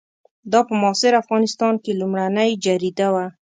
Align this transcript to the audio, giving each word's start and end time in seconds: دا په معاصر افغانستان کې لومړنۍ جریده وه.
دا 0.51 0.59
په 0.67 0.73
معاصر 0.81 1.11
افغانستان 1.23 1.73
کې 1.83 1.91
لومړنۍ 1.99 2.51
جریده 2.63 3.07
وه. 3.13 3.25